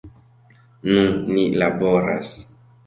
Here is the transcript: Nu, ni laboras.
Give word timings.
Nu, 0.93 1.03
ni 1.37 1.47
laboras. 1.65 2.35